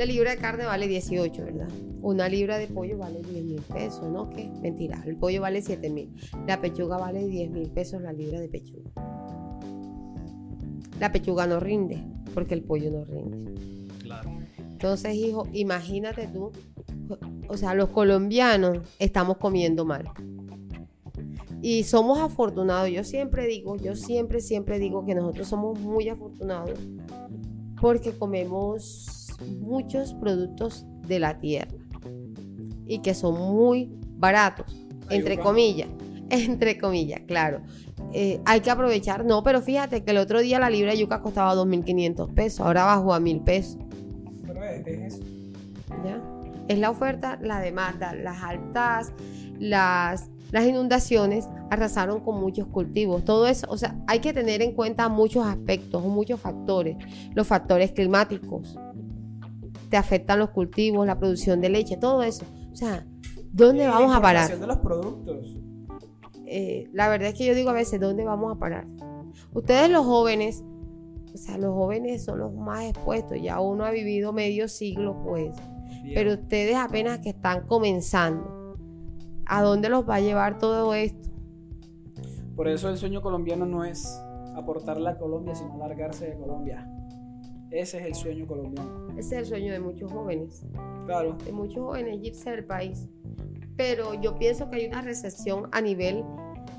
[0.00, 1.68] La libra de carne vale 18, ¿verdad?
[2.00, 4.30] Una libra de pollo vale 10 mil pesos, ¿no?
[4.30, 4.50] ¿Qué?
[4.62, 6.16] Mentira, el pollo vale 7 mil.
[6.46, 8.90] La pechuga vale 10 mil pesos la libra de pechuga.
[10.98, 12.02] La pechuga no rinde,
[12.32, 13.52] porque el pollo no rinde.
[13.98, 14.30] Claro.
[14.56, 16.50] Entonces, hijo, imagínate tú,
[17.48, 20.10] o sea, los colombianos estamos comiendo mal.
[21.60, 26.78] Y somos afortunados, yo siempre digo, yo siempre, siempre digo que nosotros somos muy afortunados
[27.78, 29.19] porque comemos
[29.60, 31.76] muchos productos de la tierra
[32.86, 35.88] y que son muy baratos, entre comillas,
[36.30, 37.60] entre comillas, claro.
[38.12, 41.20] Eh, hay que aprovechar, no, pero fíjate que el otro día la libra de yuca
[41.20, 43.78] costaba 2.500 pesos, ahora bajó a 1.000 pesos.
[44.46, 45.22] Pero es, es eso.
[46.04, 46.20] ¿ya?
[46.68, 49.12] Es la oferta, la demanda, las altas,
[49.58, 53.24] las, las inundaciones arrasaron con muchos cultivos.
[53.24, 56.96] Todo eso, o sea, hay que tener en cuenta muchos aspectos, muchos factores.
[57.34, 58.78] Los factores climáticos
[59.90, 62.44] te afectan los cultivos, la producción de leche, todo eso.
[62.72, 63.04] O sea,
[63.52, 64.50] ¿dónde la vamos a parar?
[64.50, 65.56] importación de los productos.
[66.46, 68.86] eh, la verdad es que yo digo a veces, ¿dónde vamos a parar?
[69.52, 70.62] Ustedes los jóvenes,
[71.34, 75.52] o sea, los jóvenes son los más expuestos, ya uno ha vivido medio siglo, pues,
[76.02, 76.14] Bien.
[76.14, 78.76] pero ustedes apenas que están comenzando,
[79.46, 81.28] ¿a dónde los va a llevar todo esto?
[82.56, 84.20] Por eso el sueño colombiano no es
[84.54, 86.88] aportarle a Colombia, sino largarse de Colombia.
[87.70, 89.08] Ese es el sueño colombiano.
[89.16, 90.64] Ese es el sueño de muchos jóvenes,
[91.06, 91.36] Claro.
[91.44, 93.08] de muchos jóvenes irse del país.
[93.76, 96.24] Pero yo pienso que hay una recesión a nivel,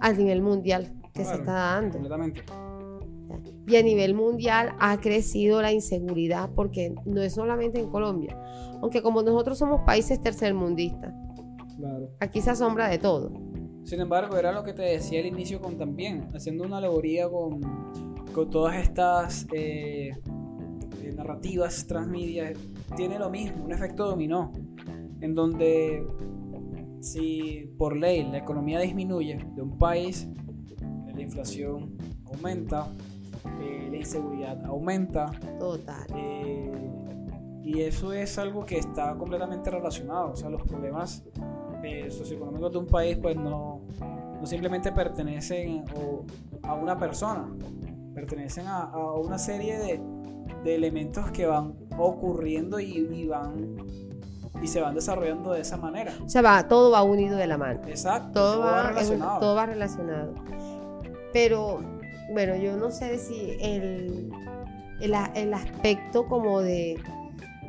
[0.00, 1.92] a nivel mundial que se Claro, está dando.
[1.92, 2.42] Completamente.
[3.68, 8.38] Y a nivel mundial ha crecido la inseguridad porque no es solamente en Colombia.
[8.80, 11.12] Aunque como nosotros somos países tercermundistas,
[11.76, 12.10] Claro.
[12.20, 13.32] aquí se asombra de todo.
[13.82, 17.60] Sin embargo, era lo que te decía al inicio con también, haciendo una alegoría con,
[18.32, 20.10] con todas estas eh,
[21.16, 22.52] narrativas transmedia,
[22.96, 24.52] tiene lo mismo, un efecto dominó,
[25.20, 26.06] en donde
[27.00, 30.28] si por ley la economía disminuye de un país,
[31.14, 32.88] la inflación aumenta,
[33.60, 36.06] eh, la inseguridad aumenta, Total.
[36.14, 36.72] eh,
[37.62, 40.32] y eso es algo que está completamente relacionado.
[40.32, 41.24] O sea, los problemas
[41.82, 43.80] eh, socioeconómicos de un país, pues no,
[44.40, 46.24] no simplemente pertenecen o-
[46.62, 47.48] a una persona,
[48.14, 50.00] pertenecen a, a una serie de,
[50.64, 53.76] de elementos que van ocurriendo y, y van
[54.62, 56.12] y se van desarrollando de esa manera.
[56.24, 57.80] O sea, va, todo va unido de la mano.
[57.86, 58.32] Exacto.
[58.32, 59.40] Todo, va, es relacionado.
[59.40, 60.34] todo va relacionado.
[61.32, 61.80] Pero,
[62.32, 64.30] bueno, yo no sé si el,
[65.00, 66.98] el, el aspecto como de,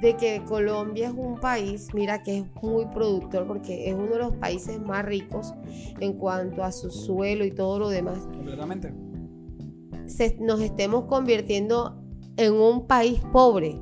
[0.00, 4.18] de que Colombia es un país, mira que es muy productor porque es uno de
[4.18, 5.54] los países más ricos
[5.98, 8.18] en cuanto a su suelo y todo lo demás.
[8.26, 8.94] Completamente.
[10.06, 12.00] se- nos estemos convirtiendo
[12.36, 13.78] en un país pobre,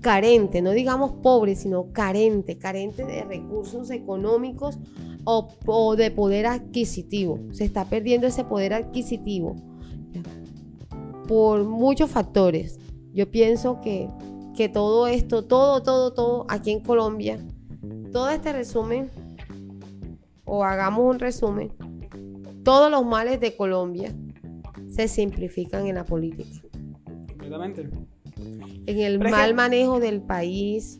[0.00, 4.78] carente, no digamos pobre, sino carente, carente de recursos económicos
[5.24, 7.40] o, de poder adquisitivo.
[7.52, 9.56] Se está perdiendo ese poder adquisitivo
[11.28, 12.78] por muchos factores.
[13.12, 14.08] Yo pienso que,
[14.56, 17.38] que todo esto, todo, todo, todo aquí en Colombia,
[18.12, 19.10] todo este resumen,
[20.44, 21.72] o hagamos un resumen,
[22.62, 24.14] todos los males de Colombia
[24.88, 26.62] se simplifican en la política,
[27.48, 27.88] Completamente.
[28.86, 30.98] en el Pero es mal que- manejo del país,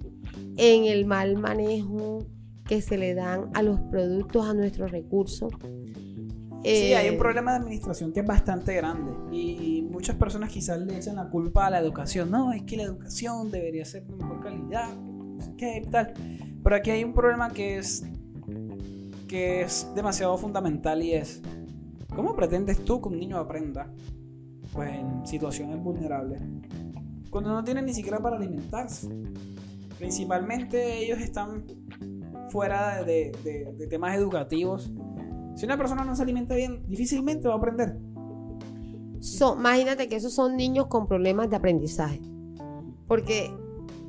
[0.57, 2.27] en el mal manejo
[2.67, 5.53] que se le dan a los productos, a nuestros recursos.
[6.65, 10.81] Sí, Eh, hay un problema de administración que es bastante grande y muchas personas quizás
[10.81, 12.31] le echan la culpa a la educación.
[12.31, 14.89] No, es que la educación debería ser de mejor calidad,
[15.59, 16.12] qué tal.
[16.65, 18.05] Pero aquí hay un problema que es
[19.29, 21.41] que es demasiado fundamental y es
[22.15, 23.93] ¿cómo pretendes tú que un niño aprenda
[24.76, 26.41] pues en situaciones vulnerables
[27.31, 29.09] cuando no tienen ni siquiera para alimentarse?
[29.98, 31.64] Principalmente ellos están
[32.50, 33.32] fuera de,
[33.91, 34.92] temas educativos.
[35.54, 37.98] Si una persona no se alimenta bien, difícilmente va a aprender.
[39.20, 42.20] son- imagínate que esos son niños con problemas de aprendizaje.
[43.08, 43.50] Porque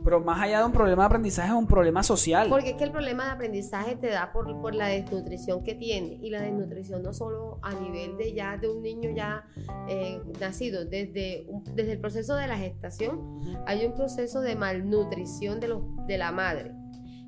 [0.07, 2.47] Pero más allá de un problema de aprendizaje, es un problema social.
[2.47, 6.17] Porque es que el problema de aprendizaje te da por, por la desnutrición que tiene.
[6.21, 9.45] Y la desnutrición no solo a nivel de ya de un niño ya
[9.89, 13.19] eh, nacido, desde, desde el proceso de la gestación,
[13.65, 16.71] hay un proceso de malnutrición de, los, de la madre.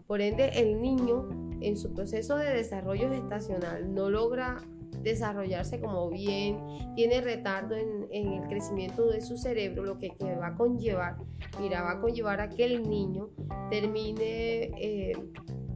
[0.08, 1.28] Por ende, el niño
[1.60, 4.64] en su proceso de desarrollo gestacional no logra
[5.01, 6.57] desarrollarse como bien,
[6.95, 11.18] tiene retardo en, en el crecimiento de su cerebro, lo que, que va a conllevar,
[11.59, 13.30] mira, va a conllevar a que el niño
[13.69, 15.13] termine, eh,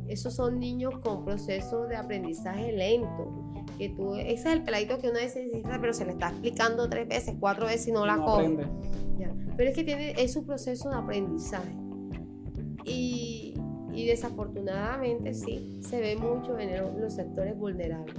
[0.07, 5.09] esos son niños con proceso de aprendizaje lento, que tú, ese es el peladito que
[5.09, 8.05] una vez se dice, pero se le está explicando tres veces, cuatro veces y no
[8.05, 8.57] la No coge.
[9.17, 9.33] Ya.
[9.55, 11.73] pero es que tiene, es su proceso de aprendizaje.
[12.85, 13.53] Y,
[13.93, 18.15] y desafortunadamente sí, se ve mucho en los sectores vulnerables,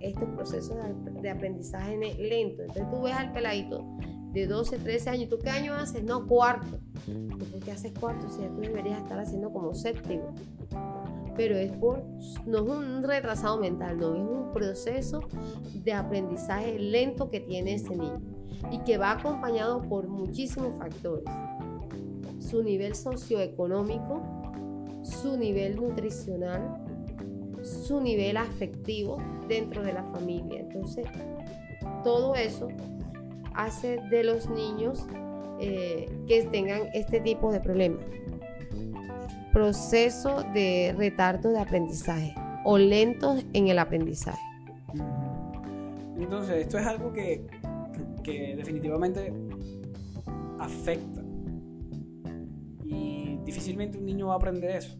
[0.00, 0.76] estos procesos
[1.22, 2.62] de, aprendizaje lento.
[2.62, 3.84] Entonces tú ves al peladito
[4.32, 5.28] de 12, 13 años.
[5.28, 6.04] ¿Tú qué año haces?
[6.04, 6.78] No, cuarto.
[7.50, 8.28] ¿Por qué haces cuarto?
[8.28, 10.34] Si ya tú deberías estar haciendo como séptimo.
[11.36, 12.02] Pero es por,
[12.46, 15.20] no es un retrasado mental, no, es un proceso
[15.74, 18.22] de aprendizaje lento que tiene ese niño
[18.70, 21.24] y que va acompañado por muchísimos factores.
[22.38, 24.22] Su nivel socioeconómico,
[25.02, 26.85] su nivel nutricional,
[27.66, 29.18] su nivel afectivo
[29.48, 30.60] dentro de la familia.
[30.60, 31.06] Entonces,
[32.02, 32.68] todo eso
[33.54, 35.06] hace de los niños
[35.60, 38.04] eh, que tengan este tipo de problemas.
[39.52, 42.34] Proceso de retardo de aprendizaje
[42.64, 44.42] o lentos en el aprendizaje.
[46.18, 47.46] Entonces, esto es algo que,
[48.22, 49.32] que definitivamente
[50.58, 51.22] afecta.
[52.84, 54.96] Y difícilmente un niño va a aprender eso.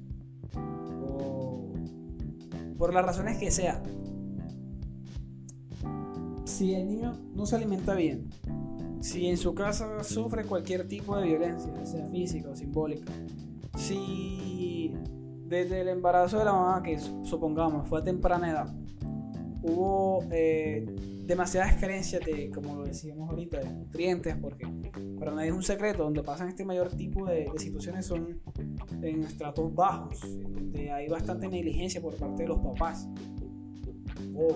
[2.79, 3.83] Por las razones que sea.
[6.45, 8.31] Si el niño no se alimenta bien,
[9.01, 13.13] si en su casa sufre cualquier tipo de violencia, sea física o simbólica,
[13.77, 14.95] si
[15.45, 18.75] desde el embarazo de la mamá, que supongamos fue a temprana edad,
[19.63, 20.87] hubo eh,
[21.27, 24.67] demasiadas carencias de, como lo decíamos ahorita, de nutrientes, porque
[25.19, 28.41] para nadie es un secreto, donde pasan este mayor tipo de, situaciones son
[29.11, 33.09] en estratos bajos, donde hay bastante negligencia por parte de los papás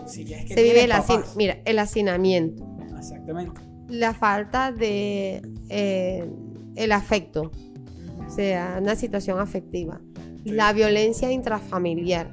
[0.07, 0.93] se vive el,
[1.37, 2.67] mira, el hacinamiento.
[2.97, 3.61] Exactamente.
[3.89, 6.29] La falta de eh,
[6.77, 7.51] el afecto,
[8.27, 10.01] o sea, una situación afectiva.
[10.45, 12.31] La violencia intrafamiliar.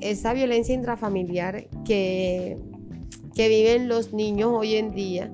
[0.00, 2.58] Esa violencia intrafamiliar que,
[3.34, 5.32] que viven los niños hoy en día.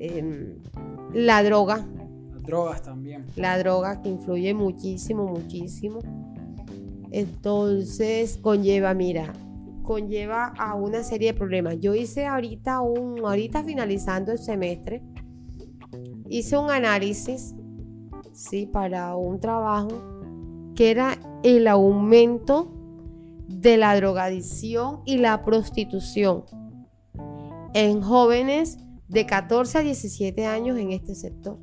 [0.00, 0.56] Em,
[1.12, 1.86] la droga.
[2.48, 3.26] Drogas también.
[3.36, 6.00] La droga que influye muchísimo, muchísimo
[7.10, 9.32] entonces conlleva, mira,
[9.82, 11.80] conlleva a una serie de problemas.
[11.80, 15.02] Yo hice ahorita un, ahorita finalizando el semestre,
[16.28, 17.54] hice un análisis,
[18.32, 19.88] sí, para un trabajo
[20.74, 22.74] que era el aumento
[23.48, 26.44] de la drogadicción y la prostitución
[27.72, 28.78] en jóvenes
[29.08, 31.58] de 14 a 17 años en este sector.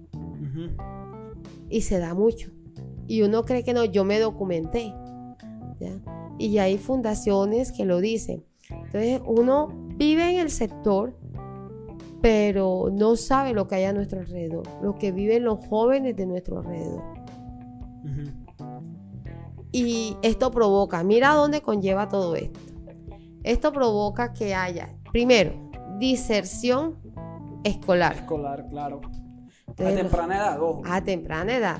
[1.69, 2.51] Y se da mucho.
[3.07, 4.93] Y uno cree que no, yo me documenté.
[6.37, 8.43] Y hay fundaciones que lo dicen.
[8.69, 9.67] Entonces uno
[9.97, 11.17] vive en el sector,
[12.21, 16.25] pero no sabe lo que hay a nuestro alrededor, lo que viven los jóvenes de
[16.25, 17.03] nuestro alrededor.
[19.71, 22.59] Y esto provoca, mira dónde conlleva todo esto.
[23.43, 25.69] Esto provoca que haya, primero,
[25.99, 26.95] diserción
[27.63, 28.15] escolar.
[28.15, 29.01] Escolar, claro.
[29.67, 31.79] A temprana edad, A temprana edad.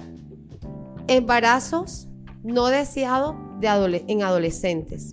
[1.07, 2.07] Embarazos
[2.43, 5.11] no deseados de en adolescentes.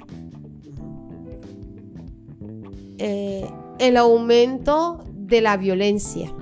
[2.98, 3.48] Eh,
[3.78, 6.32] el aumento de la violencia.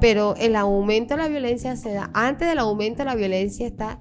[0.00, 4.00] Pero el aumento de la violencia se da, antes del aumento de la violencia está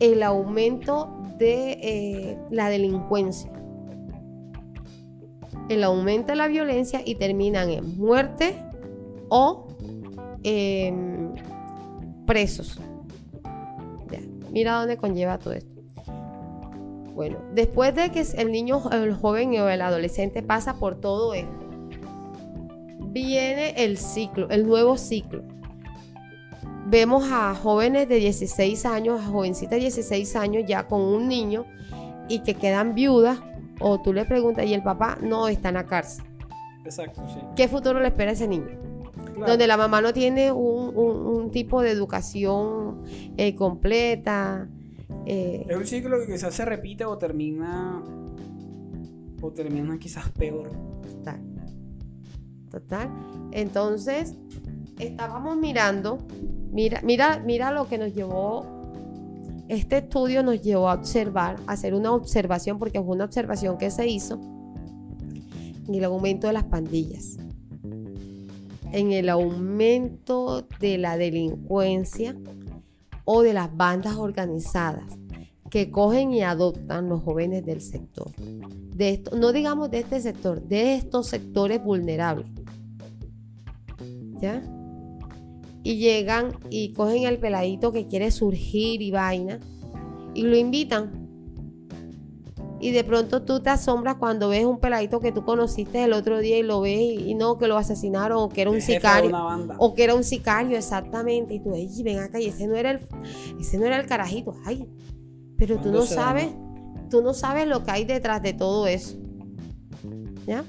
[0.00, 3.50] el aumento de eh, la delincuencia.
[5.68, 8.56] El aumento de la violencia y terminan en muerte
[9.34, 9.66] o
[12.26, 12.78] presos.
[14.50, 15.72] Mira dónde conlleva todo esto.
[17.14, 21.66] Bueno, después de que el niño, el joven o el adolescente pasa por todo esto,
[23.06, 25.42] viene el ciclo, el nuevo ciclo.
[26.86, 31.64] Vemos a jóvenes de 16 años, a jovencitas de 16 años ya con un niño
[32.28, 33.38] y que quedan viudas
[33.80, 36.26] o tú le preguntas y el papá no está en la cárcel.
[36.84, 37.40] Exacto, sí.
[37.56, 38.91] ¿Qué futuro le espera a ese niño?
[39.46, 43.02] Donde la mamá no tiene un, tipo de educación
[43.36, 44.68] eh, completa.
[45.26, 45.66] Eh.
[45.68, 48.02] Es un ciclo que quizás se repite o termina
[49.40, 50.70] o termina quizás peor.
[51.02, 51.40] Total.
[52.70, 53.10] Total.
[53.52, 54.34] Entonces,
[54.98, 56.18] estábamos mirando,
[56.70, 58.64] mira, mira, mira lo que nos llevó,
[59.68, 63.90] este estudio nos llevó a observar, a hacer una observación, porque fue una observación que
[63.90, 64.40] se hizo
[65.86, 67.36] en el aumento de las pandillas
[68.92, 72.36] en el aumento de la delincuencia
[73.24, 75.18] o de las bandas organizadas
[75.70, 78.30] que cogen y adoptan los jóvenes del sector.
[78.36, 82.46] De esto, no digamos de este sector, de estos sectores vulnerables.
[84.40, 84.62] ¿Ya?
[85.82, 89.60] Y llegan y cogen al peladito que quiere surgir y vaina
[90.34, 91.21] y lo invitan.
[92.82, 96.40] Y de pronto tú te asombras cuando ves un peladito que tú conociste el otro
[96.40, 99.30] día y lo ves y, no, que lo asesinaron o que era un sicario.
[99.78, 101.54] O que era un sicario, exactamente.
[101.54, 103.00] Y tú dices, ven acá, y ese no era el,
[103.60, 104.56] ese no era el carajito.
[104.64, 104.84] Ay,
[105.56, 106.48] pero tú no sabes,
[107.08, 109.16] tú no sabes lo que hay detrás de todo eso.
[110.44, 110.64] ¿Ya?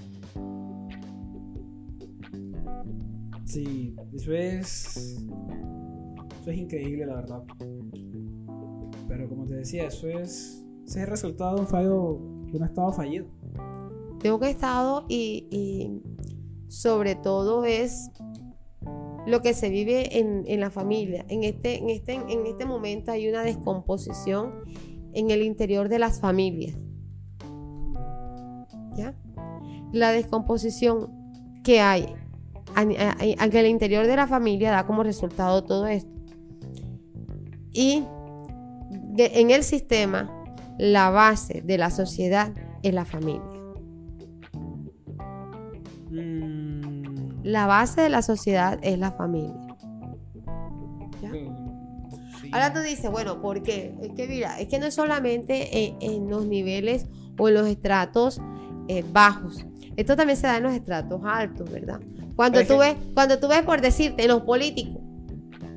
[3.46, 5.18] Sí, eso es.
[6.42, 7.42] Eso es increíble, la verdad.
[9.08, 12.20] Pero como te decía, eso es ese es el resultado de un fallo,
[12.52, 13.26] de estado fallido.
[14.22, 16.02] De un estado y,
[16.68, 18.10] sobre todo es
[19.26, 21.26] lo que se vive en, la familia.
[21.30, 24.52] En este, en, este, en este momento hay una descomposición
[25.14, 26.78] en el interior de las familias.
[28.96, 29.16] ¿Ya?
[29.92, 32.14] La descomposición que hay
[32.76, 36.12] en el interior de la familia da como resultado todo esto.
[37.72, 38.04] Y
[39.18, 40.43] en el sistema
[40.78, 43.42] la base de la sociedad es la familia.
[46.10, 47.44] Mm.
[47.44, 49.54] La base de la sociedad es la familia.
[52.52, 53.96] Ahora tú dices, bueno, ¿por qué?
[54.02, 58.40] Es que mira, es que no es solamente en, los niveles o en los estratos
[58.88, 59.66] eh, bajos.
[59.96, 62.00] Esto también se da en los estratos altos, ¿verdad?
[62.36, 65.02] Cuando tú, ves, cuando tú ves, por decirte, los políticos,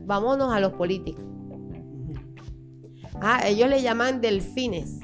[0.04, 1.24] vámonos a los políticos.
[3.20, 5.00] Ah, ellos le llaman delfines.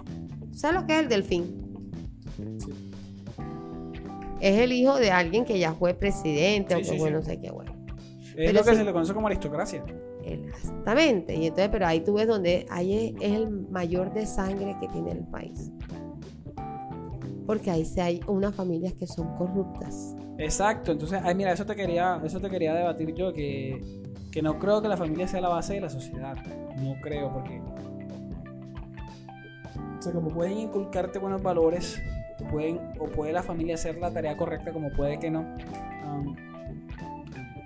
[0.52, 1.62] ¿Sabes lo que es el delfín?
[4.40, 7.50] Es el hijo de alguien que ya fue presidente o que bueno, no sé qué
[7.50, 7.72] bueno.
[8.36, 9.84] Es lo que se le conoce como aristocracia.
[10.24, 11.34] Exactamente.
[11.34, 15.12] Y entonces, pero ahí tú ves donde ahí es, el mayor de sangre que tiene
[15.12, 15.70] el país.
[17.46, 20.16] Porque ahí sí hay unas familias que son corruptas.
[20.38, 20.92] Exacto.
[20.92, 23.80] Entonces, ay, mira, eso te quería, eso te quería debatir yo, que,
[24.30, 26.36] que no creo que la familia sea la base de la sociedad.
[26.80, 27.60] No creo, porque
[30.02, 32.02] o sea, como pueden inculcarte buenos valores,
[32.50, 35.42] pueden, o puede la familia hacer la tarea correcta, como puede que no.
[36.04, 36.34] Um,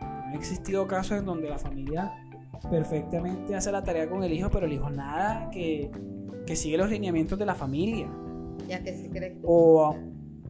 [0.03, 2.13] han existido casos en donde la familia
[2.71, 5.91] perfectamente hace la tarea con el hijo, pero el hijo nada que,
[6.55, 8.07] sigue los lineamientos de la familia.
[8.69, 9.39] Ya que se cree.
[9.43, 9.97] O,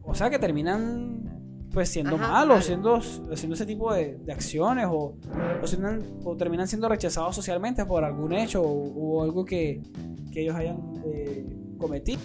[0.03, 5.15] o sea, que terminan pues siendo malos, Siendo, haciendo ese tipo de, acciones o,
[6.25, 9.81] o, terminan siendo rechazados socialmente por algún hecho o, algo que,
[10.35, 11.45] ellos hayan eh,
[11.77, 12.17] cometí.